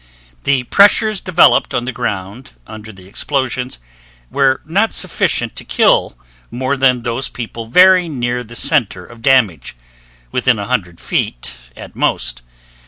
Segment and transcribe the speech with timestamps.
[0.45, 3.77] The pressures developed on the ground under the explosions
[4.31, 6.17] were not sufficient to kill
[6.49, 9.75] more than those people very near the center of damage
[10.31, 12.41] (within a few hundred feet at most).